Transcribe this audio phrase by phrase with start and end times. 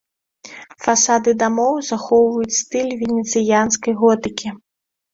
[0.85, 4.47] Фасады дамоў захоўваюць стыль венецыянскай готыкі.